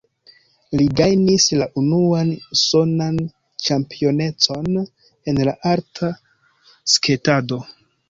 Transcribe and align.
Li 0.79 0.85
gajnis 0.99 1.45
la 1.63 1.67
unuan 1.81 2.31
usonan 2.57 3.21
ĉampionecon 3.67 4.83
en 4.83 5.41
la 5.51 5.57
arta 5.77 6.15
sketado. 6.97 7.67